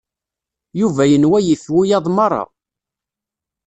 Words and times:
Yuba 0.79 1.03
yenwa 1.11 1.39
yif 1.45 1.63
wiyaḍ 1.75 2.05
meṛṛa. 2.15 2.43